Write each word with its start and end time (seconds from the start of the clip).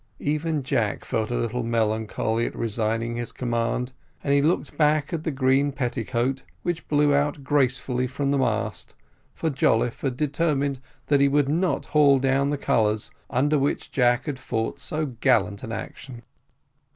Even 0.25 0.63
Jack 0.63 1.05
felt 1.05 1.29
a 1.29 1.35
little 1.37 1.61
melancholy 1.61 2.47
at 2.47 2.55
resigning 2.55 3.17
his 3.17 3.31
command, 3.31 3.93
and 4.23 4.33
he 4.33 4.41
looked 4.41 4.75
back 4.75 5.13
at 5.13 5.23
the 5.23 5.29
green 5.29 5.71
petticoat, 5.71 6.41
which 6.63 6.87
blew 6.87 7.13
out 7.13 7.43
gracefully 7.43 8.07
from 8.07 8.31
the 8.31 8.37
mast, 8.39 8.95
for 9.35 9.51
Jolliffe 9.51 10.01
had 10.01 10.17
determined 10.17 10.79
that 11.05 11.21
he 11.21 11.27
would 11.27 11.47
not 11.49 11.85
haul 11.93 12.17
down 12.17 12.49
the 12.49 12.57
colours 12.57 13.11
under 13.29 13.59
which 13.59 13.91
Jack 13.91 14.25
had 14.25 14.39
fought 14.39 14.79
so 14.79 15.05
gallant 15.05 15.61
an 15.61 15.71
action. 15.71 16.23